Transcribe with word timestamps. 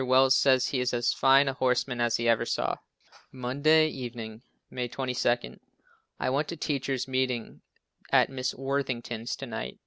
Wells 0.03 0.35
says 0.35 0.69
he 0.69 0.79
is 0.79 0.95
as 0.95 1.13
fine 1.13 1.47
a 1.47 1.53
horseman 1.53 2.01
as 2.01 2.15
he 2.17 2.27
ever 2.27 2.43
saw. 2.43 2.77
Monday 3.31 3.87
evg., 3.93 4.41
May 4.71 4.87
22. 4.87 5.59
I 6.19 6.29
went 6.31 6.47
to 6.47 6.57
Teachers' 6.57 7.07
meeting 7.07 7.61
at 8.11 8.31
Mrs. 8.31 8.55
Worthington's 8.57 9.35
to 9.35 9.45
night. 9.45 9.77